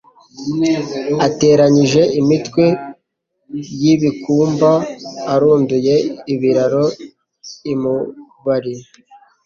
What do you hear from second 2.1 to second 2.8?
imitwe